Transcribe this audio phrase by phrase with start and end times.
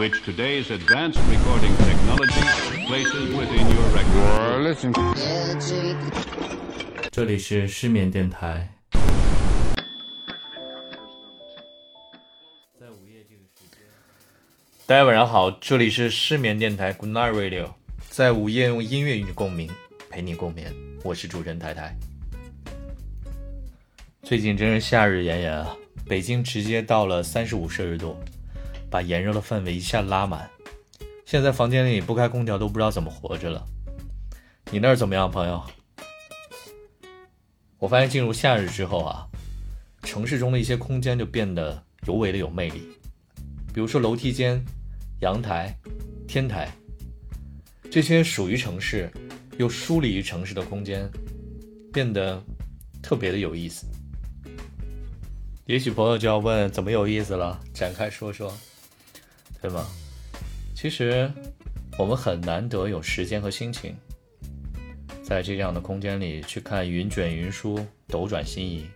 [0.00, 2.40] which today's advanced recording technology
[2.86, 4.74] places within your record.
[7.10, 8.66] 这里是失眠电台。
[12.78, 13.78] 在午夜这个时间，
[14.86, 17.68] 大家晚上好，这里是失眠电台 Good Night Radio，
[18.08, 19.70] 在午夜用音乐与你共鸣，
[20.08, 20.74] 陪你共眠。
[21.02, 21.94] 我是主持人台台。
[24.22, 25.76] 最近真是夏日炎炎啊，
[26.08, 28.18] 北京直接到了三十五摄氏度。
[28.90, 30.50] 把炎热的氛围一下拉满，
[31.24, 33.64] 现在房间里不开空调都不知道怎么活着了。
[34.72, 35.62] 你那儿怎么样，朋友？
[37.78, 39.26] 我发现进入夏日之后啊，
[40.02, 42.82] 城市中的一些空间就变得尤为的有魅力，
[43.72, 44.62] 比如说楼梯间、
[45.20, 45.74] 阳台、
[46.26, 46.68] 天台，
[47.90, 49.10] 这些属于城市
[49.56, 51.08] 又疏离于城市的空间，
[51.92, 52.42] 变得
[53.00, 53.86] 特别的有意思。
[55.66, 57.60] 也许朋友就要问，怎么有意思了？
[57.72, 58.52] 展开说说。
[59.60, 59.86] 对吗？
[60.74, 61.30] 其实
[61.98, 63.94] 我们很难得有时间和心情，
[65.22, 68.86] 在这样的空间里去看云卷云舒、斗转星移。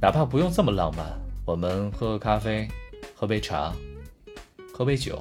[0.00, 2.68] 哪怕不用这么浪漫，我们喝个咖啡，
[3.16, 3.74] 喝杯茶，
[4.72, 5.20] 喝杯酒，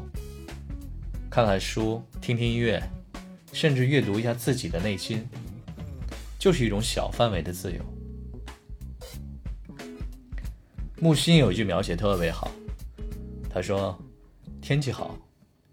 [1.31, 2.79] 看看书，听听音乐，
[3.51, 5.27] 甚至阅读一下自己的内心，
[6.37, 7.81] 就是一种小范围的自由。
[10.99, 12.51] 木心有一句描写特别好，
[13.49, 13.99] 他说。
[14.67, 15.17] 天气好，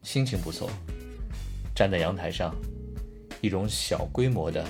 [0.04, 0.70] 心情不错，
[1.74, 2.54] 站在阳台上，
[3.40, 4.64] 一种小规模的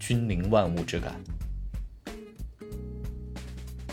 [0.00, 1.14] 君临万物之感。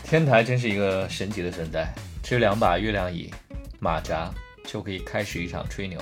[0.02, 1.92] 天台真是一个神奇的存在，
[2.22, 3.30] 支两把月亮椅、
[3.78, 4.32] 马扎
[4.64, 6.00] 就可以开始一场吹牛。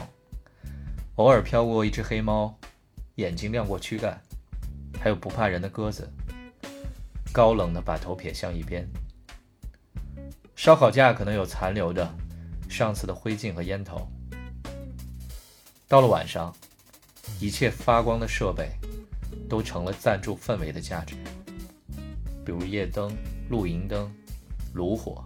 [1.17, 2.57] 偶尔飘过一只黑猫，
[3.17, 4.23] 眼睛亮过躯干，
[5.01, 6.09] 还有不怕人的鸽子，
[7.33, 8.89] 高冷的把头撇向一边。
[10.55, 12.09] 烧烤架可能有残留的。
[12.73, 14.09] 上次的灰烬和烟头。
[15.87, 16.51] 到了晚上，
[17.39, 18.71] 一切发光的设备
[19.47, 21.15] 都成了赞助氛围的价值，
[22.47, 23.15] 比如夜灯、
[23.51, 24.11] 露营灯、
[24.73, 25.23] 炉火，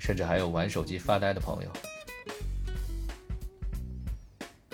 [0.00, 1.70] 甚至还有玩手机发呆的朋友。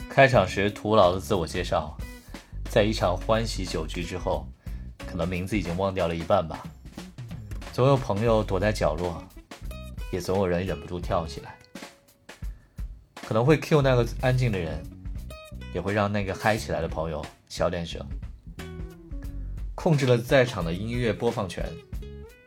[0.08, 1.98] 开场时徒劳的自我介绍，
[2.70, 4.46] 在一场欢喜酒局之后，
[5.08, 6.62] 可能名字已经忘掉了一半吧。
[7.72, 9.20] 总有朋友躲在角落，
[10.12, 11.43] 也总有人忍不住跳起来。
[13.26, 14.82] 可能会 Q 那个安静的人，
[15.74, 18.00] 也会让那个嗨起来的朋友小点声。
[19.74, 21.66] 控制了在场的音乐播放权，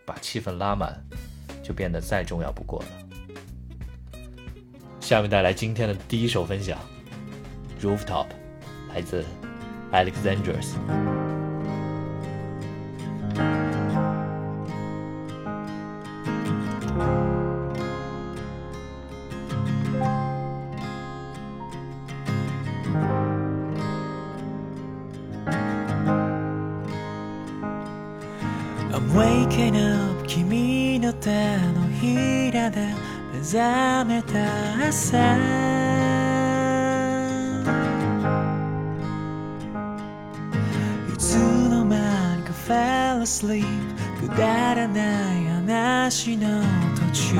[0.05, 1.03] 把气氛拉满，
[1.63, 2.87] 就变得再重要不过了。
[4.99, 6.77] 下面带来今天的第一首分享，
[7.83, 8.27] 《Rooftop》，
[8.93, 9.23] 来自
[9.91, 11.26] Alexandros。
[43.27, 43.65] Asleep
[44.21, 46.63] くだらない話の
[46.95, 47.35] 途中。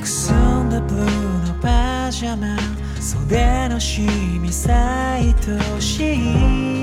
[0.00, 2.56] くすんだブルーのパジャマ。
[3.00, 5.32] 袖のシミさ愛
[5.80, 6.79] しい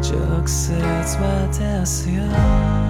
[0.00, 2.88] Just sits with us, yeah.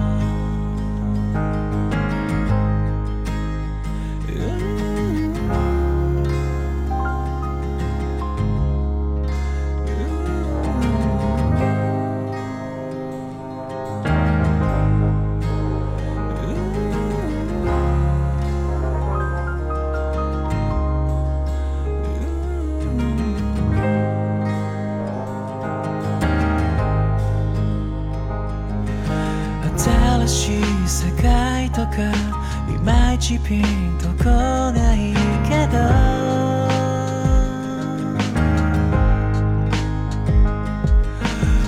[32.77, 35.13] さちピンとこない
[35.47, 35.77] けど。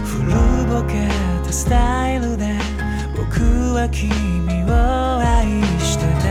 [0.06, 0.32] 古
[0.68, 1.08] ぼけ
[1.44, 2.56] たスタイルで
[3.16, 3.42] 僕
[3.74, 6.30] は君を愛してた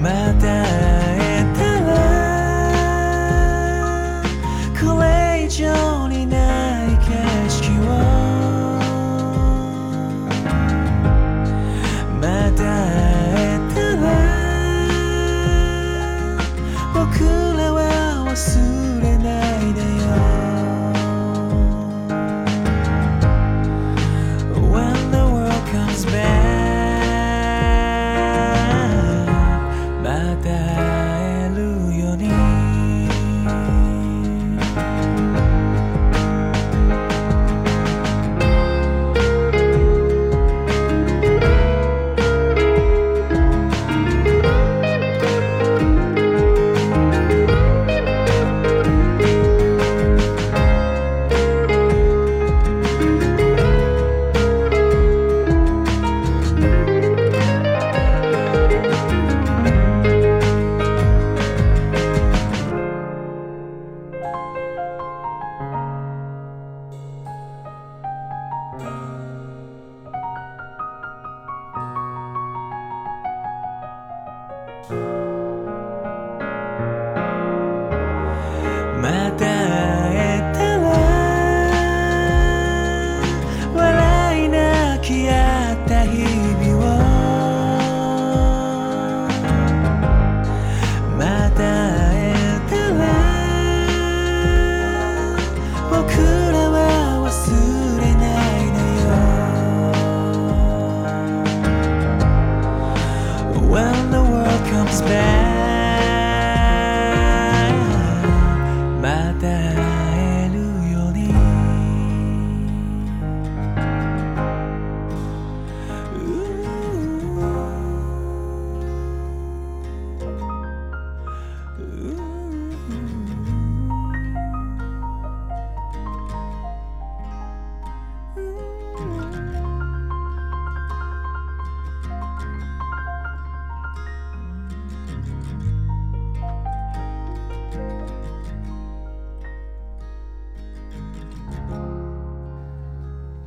[0.00, 0.66] また会
[1.20, 1.90] えたら。
[4.78, 5.06] これ
[5.46, 5.89] 以上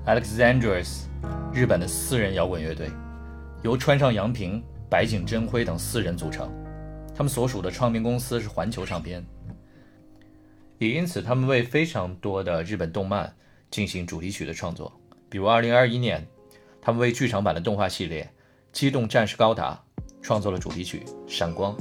[0.06, 1.04] ，Alexandros，
[1.54, 2.90] 日本的私人摇滚乐队，
[3.62, 6.52] 由川上洋平、白井真辉等四人组成。
[7.16, 9.24] 他们所属的唱片公司是环球唱片，
[10.80, 13.32] 也因此他们为非常多的日本动漫
[13.70, 14.92] 进行主题曲的创作。
[15.30, 16.28] 比如2021年，
[16.82, 18.24] 他们为剧场版的动画系列
[18.72, 19.80] 《机动战士高达》
[20.22, 21.78] 创作了主题曲《闪光》。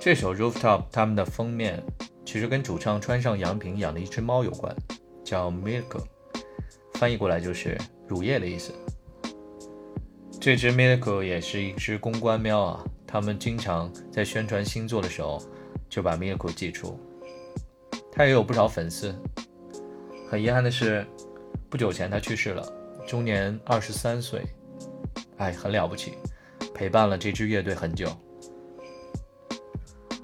[0.00, 1.82] 这首《Rooftop》他们的封面
[2.24, 4.74] 其实跟主唱川上洋平养的一只猫有关，
[5.24, 6.04] 叫 Milk，
[6.94, 7.76] 翻译过来就是
[8.06, 8.72] 乳液的意思。
[10.38, 15.42] 这只 Milk 也是一只公关喵啊，他们经常在宣传新作的时候
[15.88, 17.00] 就把 Milk 寄出。
[18.12, 19.14] 他也有不少粉丝。
[20.28, 21.06] 很遗憾的是，
[21.70, 22.72] 不久前他去世了，
[23.06, 24.42] 终年二十三岁。
[25.38, 26.12] 哎，很了不起，
[26.74, 28.08] 陪伴了这支乐队很久。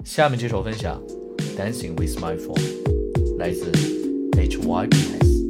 [0.05, 1.01] 下面这首分享
[1.57, 2.53] 《Dancing with My Phone》
[3.37, 3.71] 来自
[4.51, 5.40] HY Business.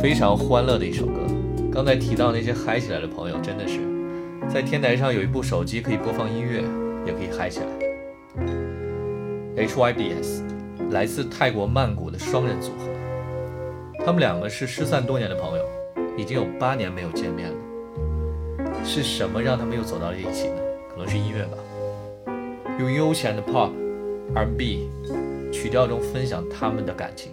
[0.00, 1.20] 非常欢乐的一首歌。
[1.70, 3.80] 刚才提到那些嗨起来的朋友，真的是
[4.48, 6.62] 在天台上有一部手机可以播放音乐，
[7.06, 7.66] 也可以嗨起来。
[9.56, 10.42] HYBS
[10.90, 12.88] 来自泰国曼谷的双人组合，
[14.04, 15.64] 他们两个是失散多年的朋友，
[16.16, 17.56] 已经有八年没有见面了。
[18.82, 20.56] 是什么让他们又走到了一起呢？
[20.90, 21.58] 可能是音乐吧，
[22.78, 23.70] 用悠闲的 pop、
[24.34, 24.88] R&B
[25.52, 27.32] 曲调中分享他们的感情。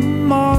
[0.00, 0.55] tomorrow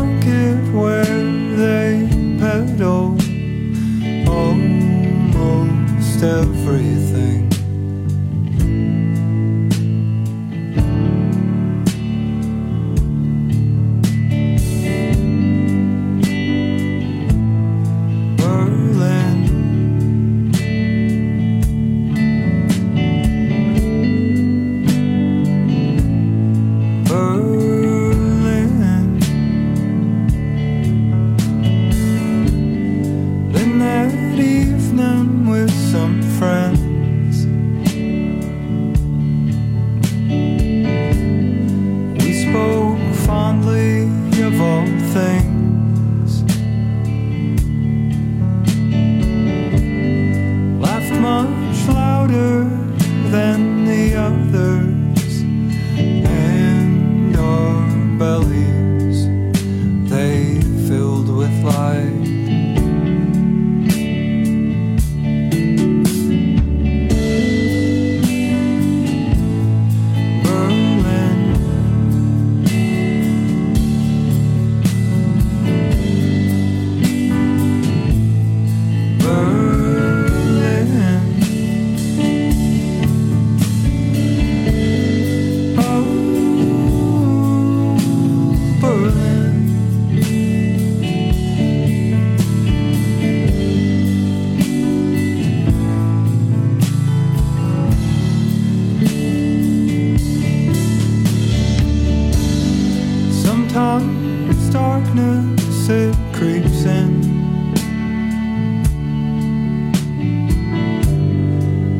[106.37, 107.21] creeps in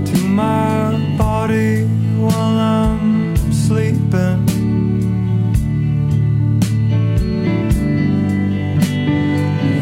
[0.05, 1.85] to my body
[2.19, 4.45] while I'm sleeping.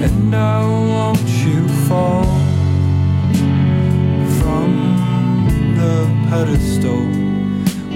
[0.06, 2.24] And I watch you fall
[4.40, 4.72] from
[5.76, 5.96] the
[6.30, 7.06] pedestal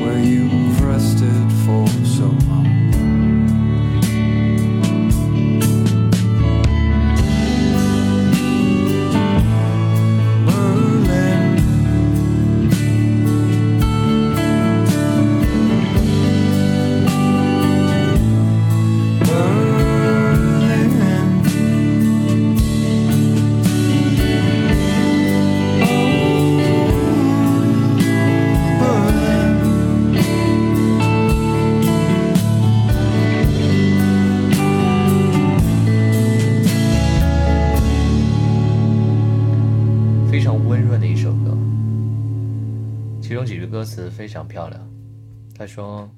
[0.02, 2.49] where you've rested for so long.
[43.40, 44.94] 中几句歌词非常漂亮。
[45.58, 46.10] 他说：“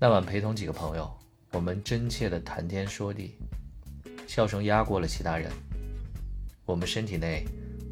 [0.00, 1.14] 那晚陪同几个朋友，
[1.50, 3.36] 我们真切的谈天说地，
[4.26, 5.52] 笑声压过了其他人，
[6.64, 7.44] 我们身体内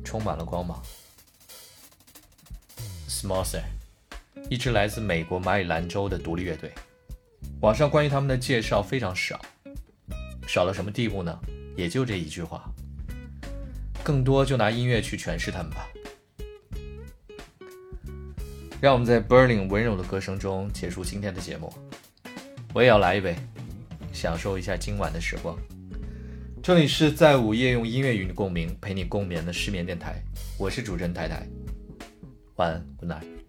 [0.03, 0.83] 充满了光芒。”
[3.07, 3.65] Small Set，
[4.49, 6.73] 一支来自美国马里兰州的独立乐队。
[7.61, 9.39] 网上关于他们的介绍非常少，
[10.49, 11.39] 少到什么地步呢？
[11.77, 12.65] 也就这一句话。
[14.03, 15.87] 更多就拿音乐去诠释他们吧。
[18.81, 21.71] 让我们在 Burning 温柔的歌声中结束今天的节目。
[22.73, 23.37] 我也要来一杯，
[24.11, 25.55] 享受一下今晚的时光。
[26.63, 30.23] 这里是在午夜用音乐与你共鸣，陪你共眠的失眠电台，
[30.57, 31.47] 我是主持人台台。
[32.57, 33.40] 晚安，Good night。